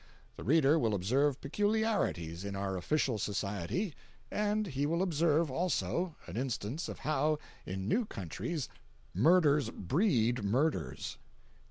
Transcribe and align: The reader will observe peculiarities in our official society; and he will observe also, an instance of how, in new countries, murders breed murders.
The 0.35 0.43
reader 0.43 0.79
will 0.79 0.95
observe 0.95 1.39
peculiarities 1.41 2.43
in 2.43 2.55
our 2.55 2.75
official 2.75 3.19
society; 3.19 3.93
and 4.31 4.65
he 4.65 4.87
will 4.87 5.03
observe 5.03 5.51
also, 5.51 6.15
an 6.25 6.37
instance 6.37 6.89
of 6.89 6.97
how, 7.01 7.37
in 7.67 7.87
new 7.87 8.05
countries, 8.05 8.67
murders 9.13 9.69
breed 9.69 10.43
murders. 10.43 11.19